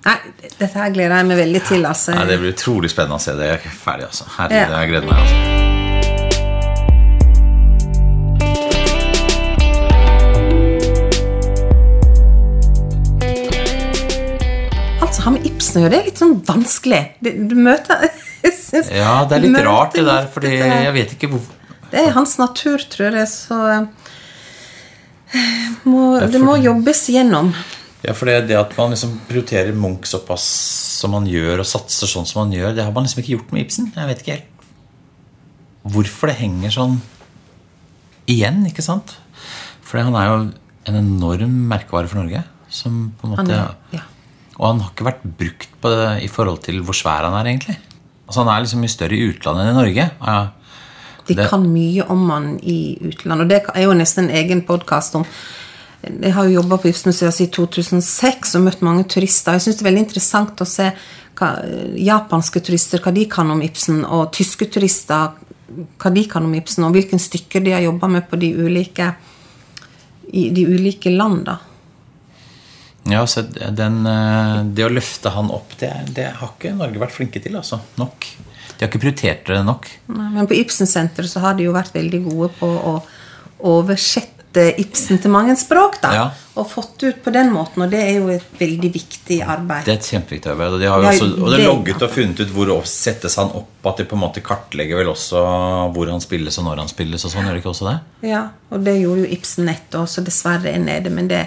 [0.06, 0.18] Nei,
[0.60, 1.86] dette her gleder jeg meg veldig til.
[1.90, 2.14] Altså.
[2.16, 4.06] Nei, det blir utrolig spennende å se det ferdig.
[4.08, 4.28] Altså.
[4.38, 4.82] Herregud, ja.
[4.82, 5.18] jeg gleder meg.
[5.24, 5.38] altså.
[15.02, 17.04] Alt som har med Ibsen å gjøre, det er litt sånn vanskelig.
[17.24, 18.08] Du møter
[18.94, 21.54] Ja, det er litt rart, det der, fordi jeg vet ikke hvorfor
[21.92, 23.84] Det er hans natur, tror jeg, så eh,
[25.88, 27.52] må, det må jobbes gjennom.
[28.06, 30.46] Ja, for det, det at man liksom prioriterer Munch såpass
[31.00, 33.54] som man gjør, og satser sånn som man gjør, det har man liksom ikke gjort
[33.56, 33.90] med Ibsen.
[33.96, 34.54] Jeg vet ikke helt
[35.88, 36.98] hvorfor det henger sånn
[38.28, 39.14] igjen, ikke sant?
[39.88, 40.38] For han er jo
[40.90, 42.42] en enorm merkevare for Norge.
[42.68, 44.04] Som på en måte, han ja.
[44.58, 47.52] Og han har ikke vært brukt på det i forhold til hvor svær han er,
[47.54, 47.78] egentlig.
[48.28, 50.08] Altså Han er liksom mye større i utlandet enn i Norge.
[50.20, 50.40] Ja,
[51.28, 55.18] de kan mye om han i utlandet, og det er jo nesten en egen podkast
[55.20, 55.26] om
[56.06, 59.58] jeg har jo jobba på Ibsenmuseet siden 2006 og møtt mange turister.
[59.58, 60.92] Jeg syns det er veldig interessant å se
[61.38, 61.52] hva
[62.02, 65.34] japanske turister hva de kan om Ibsen, og tyske turister
[65.68, 69.12] hva de kan om Ibsen, og hvilke stykker de har jobba med på de ulike,
[70.34, 71.50] i de ulike land.
[73.08, 77.16] Ja, så den, eh, Det å løfte han opp, det, det, har ikke Norge vært
[77.16, 77.56] flinke til.
[77.56, 78.28] altså, Nok.
[78.78, 79.88] De har ikke prioritert det nok.
[80.08, 83.02] Nei, men på Ibsen-senteret så har de jo vært veldig gode på å
[83.66, 84.37] oversette
[84.82, 86.00] Ibsen til mange språk.
[86.04, 86.26] da, ja.
[86.58, 87.84] Og fått ut på den måten.
[87.86, 89.86] Og det er jo et veldig viktig arbeid.
[89.86, 90.76] Det er et kjempeviktig arbeid.
[90.78, 93.54] Og de har jo også, og det er logget og funnet ut hvor settes han
[93.62, 93.74] opp.
[93.88, 95.44] At de på en måte kartlegger vel også
[95.96, 97.24] hvor han spilles, og når han spilles.
[97.24, 97.98] og sånn, gjør de ikke også det?
[98.32, 100.26] Ja, og det gjorde jo Ibsen nett også.
[100.26, 101.14] Dessverre er nede.
[101.14, 101.46] Men det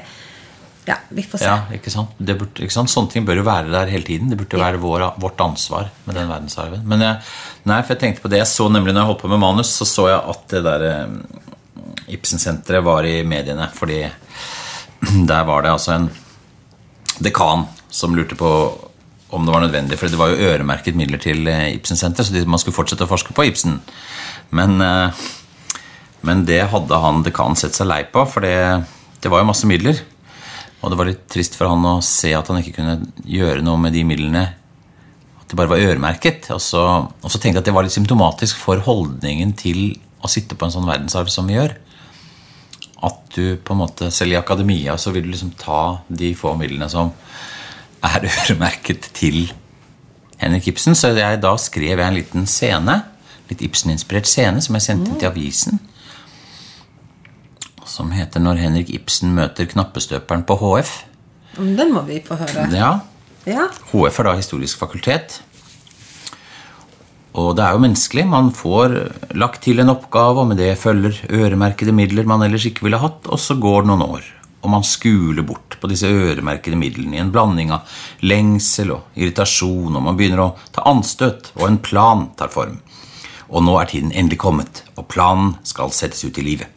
[0.91, 1.45] ja, vi får se.
[1.45, 2.17] Ja, ikke sant?
[2.19, 2.91] Burde, ikke sant?
[2.91, 4.31] Sånne ting bør jo være der hele tiden.
[4.33, 4.65] Det burde ja.
[4.65, 6.83] være vår, vårt ansvar med den verdensarven.
[6.89, 7.21] Men jeg,
[7.69, 9.73] nei, for jeg tenkte på det jeg så nemlig når jeg holdt på med manus,
[9.77, 11.50] så så jeg at det der eh,
[12.17, 13.69] Ibsen-senteret var i mediene.
[13.75, 14.03] Fordi
[15.31, 16.11] der var det altså en
[17.21, 18.51] dekan som lurte på
[19.31, 19.99] om det var nødvendig.
[19.99, 23.35] For det var jo øremerket midler til eh, Ibsen-senteret, så man skulle fortsette å forske
[23.37, 23.79] på Ibsen.
[24.57, 25.27] Men, eh,
[26.27, 28.57] men det hadde han dekanen sett seg lei på, for det,
[29.23, 30.01] det var jo masse midler.
[30.81, 32.97] Og det var litt trist for han å se at han ikke kunne
[33.29, 34.47] gjøre noe med de midlene.
[35.39, 36.49] At det bare var øremerket.
[36.57, 39.93] Og så, og så tenkte jeg at det var litt symptomatisk for holdningen til
[40.25, 41.77] å sitte på en sånn verdensarv som vi gjør
[43.03, 46.53] at du på en måte, selv i akademia, så vil du liksom ta de få
[46.59, 47.13] midlene som
[48.05, 49.53] er øremerket til
[50.41, 50.97] Henrik Ibsen.
[50.97, 53.01] Så jeg, da skrev jeg en liten scene,
[53.51, 55.81] litt Ibsen-inspirert scene, som jeg sendte inn til avisen.
[57.91, 61.05] Som heter 'Når Henrik Ibsen møter knappestøperen på HF'.
[61.57, 62.69] Den må vi få høre.
[62.71, 63.01] Ja.
[63.47, 63.67] ja.
[63.91, 65.43] HF er da Historisk fakultet.
[67.39, 68.25] Og det er jo menneskelig.
[68.27, 68.97] Man får
[69.39, 73.29] lagt til en oppgave, og med det følger øremerkede midler man ellers ikke ville hatt,
[73.31, 74.27] og så går det noen år.
[74.61, 77.87] Og man skuler bort på disse øremerkede midlene i en blanding av
[78.27, 82.81] lengsel og irritasjon, og man begynner å ta anstøt, og en plan tar form.
[83.51, 86.69] Og nå er tiden endelig kommet, og planen skal settes ut i livet.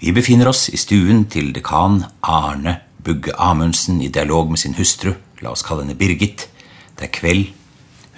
[0.00, 5.14] Vi befinner oss i stuen til dekan Arne Bugge Amundsen i dialog med sin hustru,
[5.40, 6.48] la oss kalle henne Birgit.
[6.96, 7.48] Det er kveld,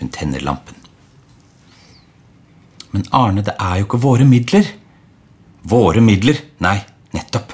[0.01, 0.78] hun tenner lampen.
[2.95, 4.69] Men Arne, det er jo ikke våre midler.
[5.69, 6.41] Våre midler?
[6.65, 6.79] Nei,
[7.17, 7.53] nettopp.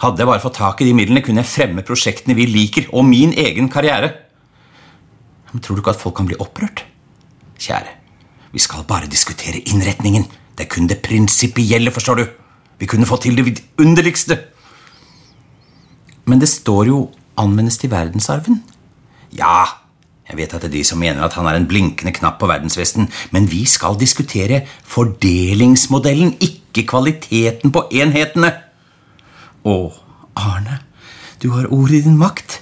[0.00, 3.04] Hadde jeg bare fått tak i de midlene, kunne jeg fremme prosjektene vi liker, og
[3.04, 4.14] min egen karriere.
[5.52, 6.86] Men tror du ikke at folk kan bli opprørt?
[7.60, 7.92] Kjære,
[8.54, 10.24] vi skal bare diskutere innretningen.
[10.56, 12.24] Det er kun det prinsipielle, forstår du.
[12.80, 14.38] Vi kunne fått til det underligste.
[16.24, 18.62] Men det står jo 'anvendes til verdensarven'.
[19.32, 19.66] Ja,
[20.30, 22.46] jeg vet at det er de som mener at han er en blinkende knapp på
[22.46, 28.52] verdensvesten, men vi skal diskutere fordelingsmodellen, ikke kvaliteten på enhetene.
[29.66, 29.74] Å,
[30.38, 30.78] Arne,
[31.42, 32.60] du har ord i din makt.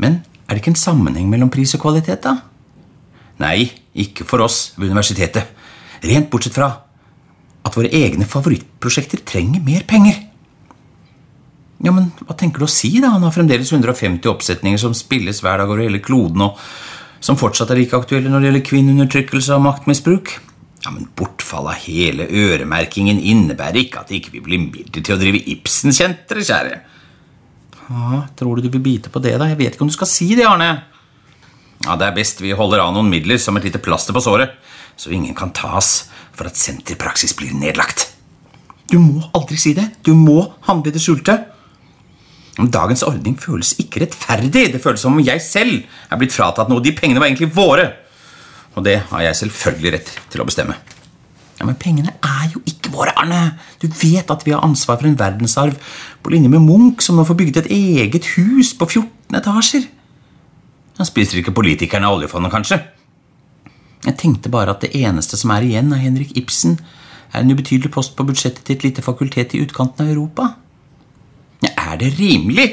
[0.00, 2.38] Men er det ikke en sammenheng mellom pris og kvalitet, da?
[3.42, 5.52] Nei, ikke for oss ved universitetet.
[6.00, 6.70] Rent bortsett fra
[7.66, 10.27] at våre egne favorittprosjekter trenger mer penger.
[11.84, 12.90] Ja, men Hva tenker du å si?
[13.00, 13.12] da?
[13.14, 16.58] Han har fremdeles 150 oppsetninger som spilles hver dag over hele kloden, og
[17.20, 20.34] som fortsatt er like aktuelle når det gjelder kvinneundertrykkelse og maktmisbruk.
[20.84, 25.14] Ja, Men bortfall av hele øremerkingen innebærer ikke at det ikke vil bli midler til
[25.16, 26.78] å drive Ibsen-senteret, kjære.
[27.88, 29.48] Ja, tror du du vil bite på det, da?
[29.48, 30.84] Jeg vet ikke om du skal si det, Arne.
[31.84, 34.50] Ja, Det er best vi holder av noen midler som et lite plaster på såret,
[34.96, 38.12] så ingen kan tas for at senterpraksis blir nedlagt.
[38.90, 39.90] Du må aldri si det.
[40.02, 41.38] Du må handle i det skjulte.
[42.58, 44.72] Dagens ordning føles ikke rettferdig.
[44.72, 46.82] Det føles som om jeg selv er blitt fratatt noe.
[46.82, 47.86] De pengene var egentlig våre.
[48.74, 50.74] Og det har jeg selvfølgelig rett til å bestemme.
[51.58, 53.58] Ja, Men pengene er jo ikke våre, Arne.
[53.82, 55.78] Du vet at vi har ansvar for en verdensarv
[56.22, 59.88] på linje med Munch, som nå får bygget et eget hus på 14 etasjer.
[60.98, 62.80] Han spiser ikke politikerne av oljefondet, kanskje?
[64.06, 66.78] Jeg tenkte bare at det eneste som er igjen av Henrik Ibsen,
[67.34, 70.54] er en ubetydelig post på budsjettet til et lite fakultet i utkanten av Europa.
[71.88, 72.68] Er det rimelig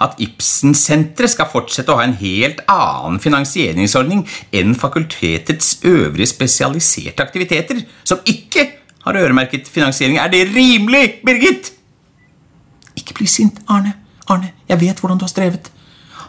[0.00, 4.22] at Ibsen-senteret skal fortsette å ha en helt annen finansieringsordning
[4.54, 8.68] enn fakultetets øvrige spesialiserte aktiviteter, som ikke
[9.04, 10.20] har øremerket finansiering?
[10.22, 11.72] Er det rimelig, Birgit?
[12.96, 13.96] Ikke bli sint, Arne.
[14.28, 15.72] Arne, jeg vet hvordan du har strevet.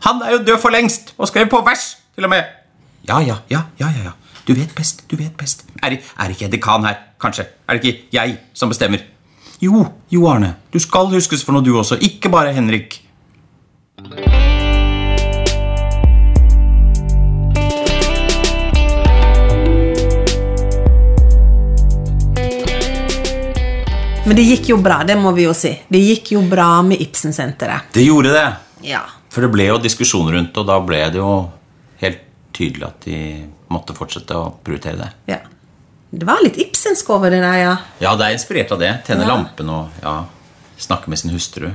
[0.07, 2.43] Han er jo død for lengst, og skrev på vers, til og med.
[3.07, 4.15] Ja, ja, ja, ja, ja.
[4.47, 5.65] Du vet best, du vet best.
[5.83, 7.45] Er, er ikke jeg dekan her, kanskje?
[7.67, 9.03] Er det ikke jeg som bestemmer?
[9.61, 10.53] Jo, jo, Arne.
[10.71, 11.97] Du skal huskes for noe, du også.
[11.99, 13.01] Ikke bare Henrik.
[24.23, 25.73] Men det gikk jo bra, det må vi jo si.
[25.91, 27.91] Det gikk jo bra med Ibsen-senteret.
[27.91, 28.47] Det gjorde det.
[28.87, 29.03] Ja.
[29.27, 31.33] For det ble jo diskusjon rundt og da ble det jo
[31.99, 32.23] helt
[32.55, 33.21] tydelig at de
[33.73, 35.13] måtte fortsette å prioritere det.
[35.35, 35.43] ja.
[36.11, 37.75] Det var litt Ibsensk over det der, ja.
[38.01, 38.91] Ja, det er inspirert av det.
[39.05, 39.35] Tenne Ja.
[39.35, 40.25] lampen og ja,
[40.77, 41.69] snakke med sin hustru.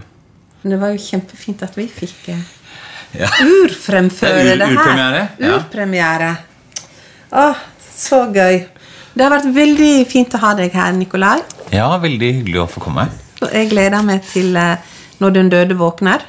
[0.63, 2.41] Men det var jo kjempefint at vi fikk eh,
[3.15, 3.29] Ja.
[3.45, 5.29] urfremføre Det ur- det her.
[5.59, 6.35] urpremiere, ja.
[7.33, 7.55] Åh,
[7.97, 8.67] så gøy.
[9.15, 11.41] Det har vært veldig fint å ha deg her, Nikolai.
[11.71, 13.09] ja, veldig hyggelig å få komme.
[13.43, 14.77] Og jeg gleder meg til eh,
[15.21, 16.21] når den døde våkner.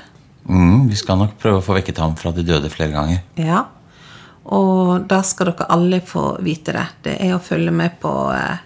[0.48, 3.22] Mm, vi skal nok prøve å få vekket ham fra de døde flere ganger.
[3.36, 3.64] Ja.
[4.46, 6.86] Og da skal dere alle få vite det.
[7.08, 8.62] Det er å følge med på eh,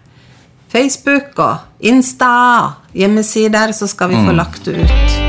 [0.69, 5.28] Facebook og Insta og hjemmesider, så skal vi få lagt det ut.